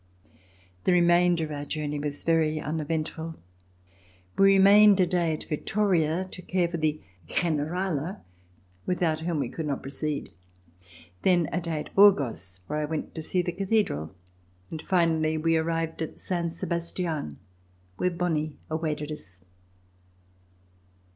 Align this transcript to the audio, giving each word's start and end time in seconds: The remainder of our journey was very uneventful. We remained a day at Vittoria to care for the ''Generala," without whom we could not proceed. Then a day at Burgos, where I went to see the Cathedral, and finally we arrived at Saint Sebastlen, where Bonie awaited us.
The 0.85 0.93
remainder 0.93 1.45
of 1.45 1.51
our 1.51 1.63
journey 1.63 1.99
was 1.99 2.23
very 2.23 2.59
uneventful. 2.59 3.35
We 4.35 4.45
remained 4.53 4.99
a 4.99 5.05
day 5.05 5.31
at 5.33 5.43
Vittoria 5.43 6.25
to 6.25 6.41
care 6.41 6.67
for 6.67 6.77
the 6.77 6.99
''Generala," 7.27 8.21
without 8.87 9.19
whom 9.19 9.37
we 9.41 9.47
could 9.47 9.67
not 9.67 9.83
proceed. 9.83 10.31
Then 11.21 11.47
a 11.51 11.61
day 11.61 11.81
at 11.81 11.93
Burgos, 11.93 12.61
where 12.65 12.79
I 12.79 12.85
went 12.85 13.13
to 13.13 13.21
see 13.21 13.43
the 13.43 13.51
Cathedral, 13.51 14.15
and 14.71 14.81
finally 14.81 15.37
we 15.37 15.55
arrived 15.55 16.01
at 16.01 16.19
Saint 16.19 16.51
Sebastlen, 16.53 17.37
where 17.97 18.09
Bonie 18.09 18.55
awaited 18.71 19.11
us. 19.11 19.43